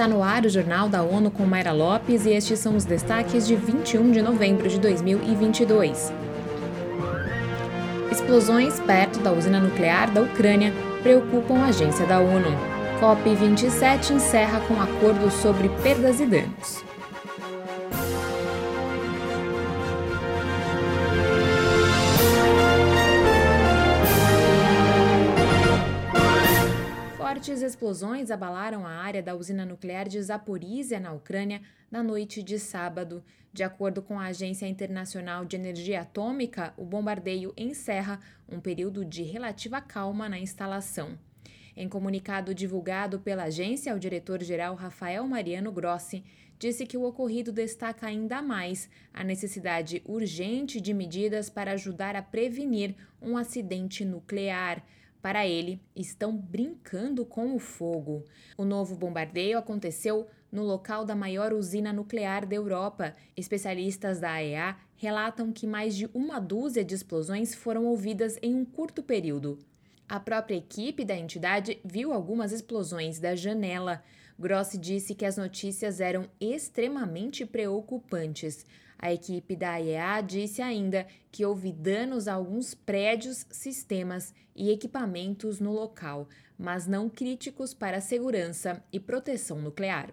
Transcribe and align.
Está 0.00 0.08
no 0.08 0.22
ar 0.22 0.46
o 0.46 0.48
Jornal 0.48 0.88
da 0.88 1.02
ONU 1.02 1.30
com 1.30 1.44
Mayra 1.44 1.72
Lopes 1.72 2.24
e 2.24 2.30
estes 2.30 2.58
são 2.58 2.74
os 2.74 2.86
destaques 2.86 3.46
de 3.46 3.54
21 3.54 4.12
de 4.12 4.22
novembro 4.22 4.66
de 4.66 4.80
2022. 4.80 6.10
Explosões 8.10 8.80
perto 8.80 9.20
da 9.20 9.30
usina 9.30 9.60
nuclear 9.60 10.10
da 10.10 10.22
Ucrânia 10.22 10.72
preocupam 11.02 11.58
a 11.58 11.66
agência 11.66 12.06
da 12.06 12.18
ONU. 12.18 12.48
COP27 12.98 14.12
encerra 14.12 14.60
com 14.60 14.80
acordo 14.80 15.30
sobre 15.30 15.68
perdas 15.82 16.18
e 16.18 16.24
danos. 16.24 16.82
Fortes 27.40 27.62
explosões 27.62 28.30
abalaram 28.30 28.86
a 28.86 28.90
área 28.90 29.22
da 29.22 29.34
usina 29.34 29.64
nuclear 29.64 30.06
de 30.06 30.20
Zaporizhia, 30.20 31.00
na 31.00 31.10
Ucrânia, 31.10 31.62
na 31.90 32.02
noite 32.02 32.42
de 32.42 32.58
sábado. 32.58 33.24
De 33.50 33.62
acordo 33.62 34.02
com 34.02 34.20
a 34.20 34.26
Agência 34.26 34.66
Internacional 34.66 35.46
de 35.46 35.56
Energia 35.56 36.02
Atômica, 36.02 36.74
o 36.76 36.84
bombardeio 36.84 37.54
encerra 37.56 38.20
um 38.46 38.60
período 38.60 39.06
de 39.06 39.22
relativa 39.22 39.80
calma 39.80 40.28
na 40.28 40.38
instalação. 40.38 41.18
Em 41.74 41.88
comunicado 41.88 42.54
divulgado 42.54 43.18
pela 43.20 43.44
agência, 43.44 43.94
o 43.94 43.98
diretor-geral 43.98 44.74
Rafael 44.74 45.26
Mariano 45.26 45.72
Grossi 45.72 46.22
disse 46.58 46.84
que 46.84 46.98
o 46.98 47.04
ocorrido 47.04 47.50
destaca 47.50 48.06
ainda 48.06 48.42
mais 48.42 48.86
a 49.14 49.24
necessidade 49.24 50.02
urgente 50.04 50.78
de 50.78 50.92
medidas 50.92 51.48
para 51.48 51.72
ajudar 51.72 52.14
a 52.16 52.20
prevenir 52.20 52.94
um 53.22 53.34
acidente 53.38 54.04
nuclear. 54.04 54.84
Para 55.22 55.46
ele, 55.46 55.80
estão 55.94 56.34
brincando 56.34 57.26
com 57.26 57.54
o 57.54 57.58
fogo. 57.58 58.24
O 58.56 58.64
novo 58.64 58.96
bombardeio 58.96 59.58
aconteceu 59.58 60.26
no 60.50 60.62
local 60.64 61.04
da 61.04 61.14
maior 61.14 61.52
usina 61.52 61.92
nuclear 61.92 62.46
da 62.46 62.56
Europa. 62.56 63.14
Especialistas 63.36 64.18
da 64.18 64.32
AEA 64.32 64.76
relatam 64.96 65.52
que 65.52 65.66
mais 65.66 65.94
de 65.94 66.08
uma 66.14 66.40
dúzia 66.40 66.84
de 66.84 66.94
explosões 66.94 67.54
foram 67.54 67.84
ouvidas 67.84 68.38
em 68.42 68.54
um 68.54 68.64
curto 68.64 69.02
período. 69.02 69.58
A 70.08 70.18
própria 70.18 70.56
equipe 70.56 71.04
da 71.04 71.16
entidade 71.16 71.78
viu 71.84 72.12
algumas 72.12 72.50
explosões 72.50 73.20
da 73.20 73.36
janela. 73.36 74.02
Grossi 74.40 74.78
disse 74.78 75.14
que 75.14 75.26
as 75.26 75.36
notícias 75.36 76.00
eram 76.00 76.24
extremamente 76.40 77.44
preocupantes. 77.44 78.64
A 78.98 79.12
equipe 79.12 79.54
da 79.54 79.72
AEA 79.72 80.22
disse 80.22 80.62
ainda 80.62 81.06
que 81.30 81.44
houve 81.44 81.70
danos 81.70 82.26
a 82.26 82.32
alguns 82.32 82.72
prédios, 82.74 83.44
sistemas 83.50 84.32
e 84.56 84.70
equipamentos 84.70 85.60
no 85.60 85.72
local, 85.72 86.26
mas 86.58 86.86
não 86.86 87.10
críticos 87.10 87.74
para 87.74 87.98
a 87.98 88.00
segurança 88.00 88.82
e 88.90 88.98
proteção 88.98 89.60
nuclear. 89.60 90.10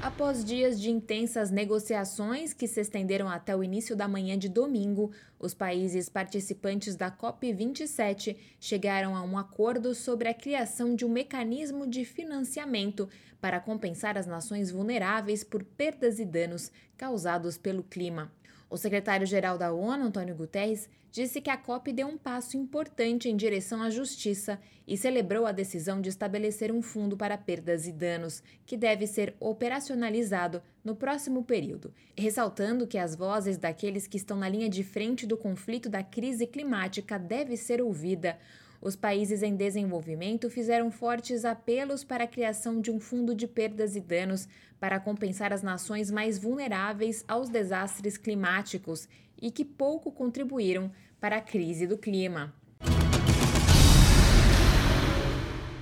Após 0.00 0.44
dias 0.44 0.80
de 0.80 0.90
intensas 0.90 1.50
negociações 1.50 2.52
que 2.52 2.68
se 2.68 2.80
estenderam 2.80 3.28
até 3.28 3.54
o 3.56 3.64
início 3.64 3.96
da 3.96 4.06
manhã 4.06 4.38
de 4.38 4.48
domingo, 4.48 5.10
os 5.40 5.54
países 5.54 6.08
participantes 6.08 6.94
da 6.94 7.10
COP27 7.10 8.36
chegaram 8.60 9.16
a 9.16 9.22
um 9.22 9.36
acordo 9.36 9.96
sobre 9.96 10.28
a 10.28 10.34
criação 10.34 10.94
de 10.94 11.04
um 11.04 11.08
mecanismo 11.08 11.84
de 11.84 12.04
financiamento 12.04 13.08
para 13.40 13.58
compensar 13.58 14.16
as 14.16 14.26
nações 14.26 14.70
vulneráveis 14.70 15.42
por 15.42 15.64
perdas 15.64 16.20
e 16.20 16.24
danos 16.24 16.70
causados 16.96 17.58
pelo 17.58 17.82
clima. 17.82 18.30
O 18.70 18.76
secretário-geral 18.76 19.56
da 19.56 19.72
ONU, 19.72 20.04
Antônio 20.04 20.34
Guterres, 20.34 20.90
disse 21.10 21.40
que 21.40 21.48
a 21.48 21.56
COP 21.56 21.90
deu 21.90 22.06
um 22.06 22.18
passo 22.18 22.56
importante 22.56 23.28
em 23.28 23.36
direção 23.36 23.82
à 23.82 23.88
justiça 23.88 24.60
e 24.86 24.94
celebrou 24.94 25.46
a 25.46 25.52
decisão 25.52 26.02
de 26.02 26.10
estabelecer 26.10 26.70
um 26.70 26.82
fundo 26.82 27.16
para 27.16 27.38
perdas 27.38 27.86
e 27.86 27.92
danos, 27.92 28.42
que 28.66 28.76
deve 28.76 29.06
ser 29.06 29.34
operacionalizado 29.40 30.62
no 30.84 30.94
próximo 30.94 31.42
período, 31.42 31.94
ressaltando 32.16 32.86
que 32.86 32.98
as 32.98 33.16
vozes 33.16 33.56
daqueles 33.56 34.06
que 34.06 34.18
estão 34.18 34.36
na 34.36 34.48
linha 34.48 34.68
de 34.68 34.84
frente 34.84 35.26
do 35.26 35.36
conflito 35.36 35.88
da 35.88 36.02
crise 36.02 36.46
climática 36.46 37.18
devem 37.18 37.56
ser 37.56 37.80
ouvidas. 37.80 38.36
Os 38.80 38.94
países 38.94 39.42
em 39.42 39.56
desenvolvimento 39.56 40.48
fizeram 40.48 40.90
fortes 40.90 41.44
apelos 41.44 42.04
para 42.04 42.24
a 42.24 42.28
criação 42.28 42.80
de 42.80 42.90
um 42.90 43.00
fundo 43.00 43.34
de 43.34 43.46
perdas 43.46 43.96
e 43.96 44.00
danos 44.00 44.48
para 44.78 45.00
compensar 45.00 45.52
as 45.52 45.62
nações 45.62 46.10
mais 46.10 46.38
vulneráveis 46.38 47.24
aos 47.26 47.48
desastres 47.48 48.16
climáticos 48.16 49.08
e 49.40 49.50
que 49.50 49.64
pouco 49.64 50.12
contribuíram 50.12 50.92
para 51.20 51.38
a 51.38 51.40
crise 51.40 51.86
do 51.86 51.98
clima. 51.98 52.54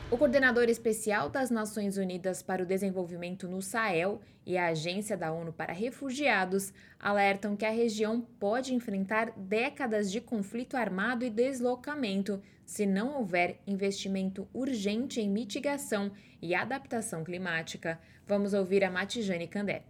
O 0.09 0.17
coordenador 0.17 0.69
especial 0.69 1.29
das 1.29 1.51
Nações 1.51 1.97
Unidas 1.97 2.41
para 2.41 2.63
o 2.63 2.67
Desenvolvimento 2.67 3.49
no 3.49 3.61
Sahel 3.61 4.21
e 4.47 4.57
a 4.57 4.69
Agência 4.69 5.17
da 5.17 5.33
ONU 5.33 5.53
para 5.53 5.73
Refugiados 5.73 6.73
alertam 6.99 7.57
que 7.57 7.65
a 7.65 7.73
região 7.73 8.21
pode 8.21 8.73
enfrentar 8.73 9.33
décadas 9.37 10.09
de 10.13 10.21
conflito 10.21 10.77
armado 10.77 11.25
e 11.25 11.31
deslocamento 11.31 12.41
se 12.65 12.87
não 12.87 13.17
houver 13.19 13.61
investimento 13.67 14.47
urgente 14.55 15.21
em 15.21 15.29
mitigação 15.29 16.13
e 16.41 16.55
adaptação 16.55 17.25
climática. 17.25 18.01
Vamos 18.29 18.55
ouvir 18.55 18.85
a 18.85 18.91
Matijane 18.91 19.49
Candé. 19.49 19.83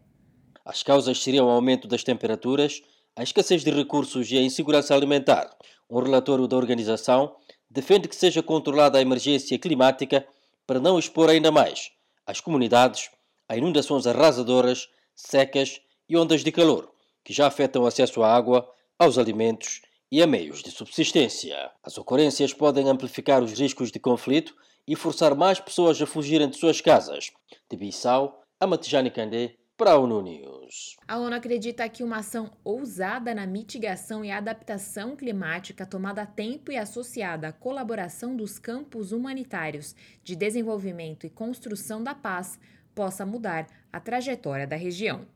As 0.65 0.83
causas 0.83 1.23
seriam 1.23 1.47
o 1.47 1.51
aumento 1.51 1.87
das 1.87 2.03
temperaturas, 2.03 2.83
a 3.15 3.23
escassez 3.23 3.63
de 3.63 3.71
recursos 3.71 4.31
e 4.31 4.39
a 4.39 4.43
insegurança 4.43 4.95
alimentar. 4.95 5.55
Um 5.91 6.01
relatório 6.01 6.49
da 6.49 6.57
organização 6.57 7.37
defende 7.71 8.09
que 8.09 8.17
seja 8.17 8.43
controlada 8.43 8.99
a 8.99 9.03
emergência 9.03 9.59
climática 9.59 10.27
para 10.67 10.81
não 10.81 10.99
expor 10.99 11.31
ainda 11.31 11.51
mais 11.51 11.91
as 12.27 12.41
comunidades 12.41 13.11
a 13.49 13.57
inundações 13.57 14.07
arrasadoras, 14.07 14.89
secas 15.15 15.81
e 16.09 16.17
ondas 16.17 16.43
de 16.43 16.51
calor, 16.51 16.91
que 17.25 17.33
já 17.33 17.47
afetam 17.47 17.83
o 17.83 17.87
acesso 17.87 18.23
à 18.23 18.35
água, 18.35 18.69
aos 18.99 19.19
alimentos 19.19 19.83
e 20.11 20.23
a 20.23 20.27
meios 20.27 20.63
de 20.63 20.71
subsistência. 20.71 21.71
As 21.83 21.97
ocorrências 21.99 22.53
podem 22.53 22.89
amplificar 22.89 23.43
os 23.43 23.53
riscos 23.53 23.91
de 23.91 23.99
conflito 23.99 24.55
e 24.87 24.97
forçar 24.97 25.35
mais 25.35 25.61
pessoas 25.61 26.01
a 26.01 26.07
fugirem 26.07 26.49
de 26.49 26.57
suas 26.57 26.81
casas. 26.81 27.31
De 27.69 27.77
Bissau, 27.77 28.43
a 28.59 28.67
Matijani 28.67 29.11
Candé, 29.11 29.57
para 29.77 29.93
a 29.93 29.99
ONU 29.99 30.23
News. 30.23 30.97
A 31.07 31.19
ONU 31.19 31.37
acredita 31.37 31.87
que 31.89 32.03
uma 32.03 32.19
ação 32.19 32.51
ousada 32.65 33.35
na 33.35 33.47
mitigação 33.47 34.25
e 34.25 34.31
adaptação 34.31 35.15
climática 35.15 35.85
tomada 35.85 36.23
a 36.23 36.27
tempo 36.27 36.73
e 36.73 36.79
associada 36.79 37.49
à 37.49 37.53
colaboração 37.53 38.35
dos 38.35 38.59
campos 38.59 39.13
humanitários 39.13 39.95
de 40.25 40.35
desenvolvimento 40.35 41.27
e 41.27 41.31
construção 41.31 42.03
da 42.03 42.15
paz 42.15 42.59
possa 42.95 43.27
mudar 43.27 43.67
a 43.93 44.01
trajetória 44.01 44.67
da 44.67 44.77
região. 44.77 45.27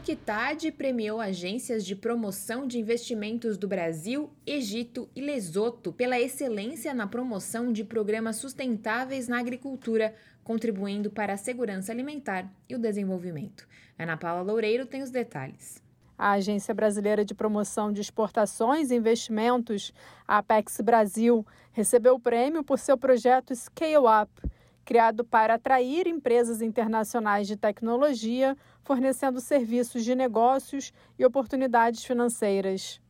UNCTAD 0.00 0.72
premiou 0.72 1.20
agências 1.20 1.84
de 1.84 1.94
promoção 1.94 2.66
de 2.66 2.78
investimentos 2.78 3.58
do 3.58 3.68
Brasil, 3.68 4.30
Egito 4.46 5.10
e 5.14 5.20
Lesoto 5.20 5.92
pela 5.92 6.18
excelência 6.18 6.94
na 6.94 7.06
promoção 7.06 7.70
de 7.70 7.84
programas 7.84 8.36
sustentáveis 8.36 9.28
na 9.28 9.38
agricultura, 9.38 10.14
contribuindo 10.42 11.10
para 11.10 11.34
a 11.34 11.36
segurança 11.36 11.92
alimentar 11.92 12.50
e 12.66 12.74
o 12.74 12.78
desenvolvimento. 12.78 13.68
Ana 13.98 14.16
Paula 14.16 14.40
Loureiro 14.40 14.86
tem 14.86 15.02
os 15.02 15.10
detalhes. 15.10 15.82
A 16.16 16.32
Agência 16.32 16.72
Brasileira 16.72 17.22
de 17.22 17.34
Promoção 17.34 17.92
de 17.92 18.00
Exportações 18.00 18.90
e 18.90 18.94
Investimentos, 18.94 19.92
a 20.26 20.38
Apex 20.38 20.80
Brasil, 20.80 21.46
recebeu 21.72 22.14
o 22.14 22.20
prêmio 22.20 22.64
por 22.64 22.78
seu 22.78 22.96
projeto 22.96 23.54
Scale 23.54 23.96
Up 23.98 24.49
criado 24.90 25.24
para 25.24 25.54
atrair 25.54 26.08
empresas 26.08 26.60
internacionais 26.60 27.46
de 27.46 27.56
tecnologia, 27.56 28.56
fornecendo 28.82 29.40
serviços 29.40 30.02
de 30.04 30.16
negócios 30.16 30.92
e 31.16 31.24
oportunidades 31.24 32.02
financeiras. 32.02 33.00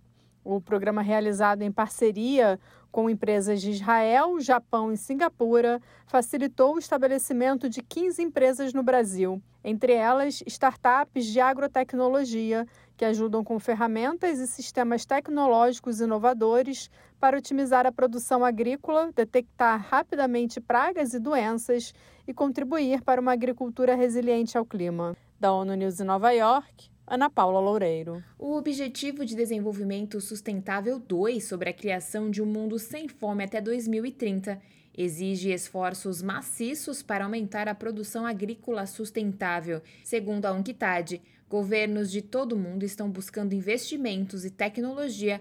O 0.44 0.60
programa, 0.60 1.00
realizado 1.00 1.62
em 1.62 1.72
parceria 1.72 2.60
com 2.92 3.08
empresas 3.08 3.62
de 3.62 3.70
Israel, 3.70 4.38
Japão 4.40 4.92
e 4.92 4.96
Singapura, 4.98 5.80
facilitou 6.06 6.74
o 6.74 6.78
estabelecimento 6.78 7.66
de 7.66 7.80
15 7.80 8.24
empresas 8.24 8.74
no 8.74 8.82
Brasil, 8.82 9.40
entre 9.64 9.94
elas 9.94 10.42
startups 10.46 11.24
de 11.24 11.40
agrotecnologia, 11.40 12.66
que 12.94 13.06
ajudam 13.06 13.42
com 13.42 13.58
ferramentas 13.58 14.38
e 14.38 14.46
sistemas 14.46 15.06
tecnológicos 15.06 15.98
inovadores 15.98 16.90
para 17.20 17.36
otimizar 17.36 17.86
a 17.86 17.92
produção 17.92 18.42
agrícola, 18.44 19.12
detectar 19.14 19.86
rapidamente 19.88 20.58
pragas 20.58 21.12
e 21.12 21.20
doenças 21.20 21.92
e 22.26 22.32
contribuir 22.32 23.02
para 23.02 23.20
uma 23.20 23.32
agricultura 23.32 23.94
resiliente 23.94 24.56
ao 24.56 24.64
clima. 24.64 25.14
Da 25.38 25.52
ONU 25.52 25.74
News 25.74 26.00
em 26.00 26.04
Nova 26.04 26.30
York, 26.32 26.90
Ana 27.06 27.28
Paula 27.28 27.60
Loureiro. 27.60 28.24
O 28.38 28.56
Objetivo 28.56 29.26
de 29.26 29.36
Desenvolvimento 29.36 30.20
Sustentável 30.20 30.98
2 30.98 31.44
sobre 31.44 31.68
a 31.68 31.74
criação 31.74 32.30
de 32.30 32.40
um 32.40 32.46
mundo 32.46 32.78
sem 32.78 33.06
fome 33.06 33.44
até 33.44 33.60
2030 33.60 34.60
exige 34.96 35.50
esforços 35.50 36.22
maciços 36.22 37.02
para 37.02 37.24
aumentar 37.24 37.68
a 37.68 37.74
produção 37.74 38.26
agrícola 38.26 38.86
sustentável. 38.86 39.82
Segundo 40.04 40.46
a 40.46 40.52
UNCTAD, 40.52 41.20
governos 41.48 42.10
de 42.10 42.22
todo 42.22 42.52
o 42.52 42.58
mundo 42.58 42.84
estão 42.84 43.10
buscando 43.10 43.54
investimentos 43.54 44.44
e 44.44 44.50
tecnologia 44.50 45.40